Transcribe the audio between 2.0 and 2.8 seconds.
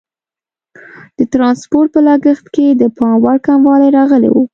لګښت کې